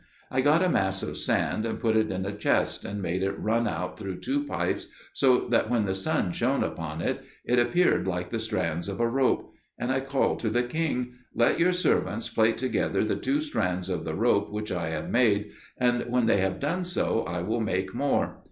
[0.31, 3.37] I got a mass of sand and put it in a chest, and made it
[3.37, 8.07] run out through two pipes so that when the sun shone upon it, it appeared
[8.07, 12.29] like the strands of a rope; and I called to the king, "Let your servants
[12.29, 16.37] plait together the two strands of the rope which I have made, and when they
[16.37, 18.39] have done so I will make more."